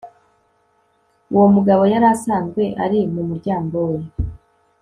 [1.33, 3.99] uwo mugabo yari asanzwe ari mu muryango we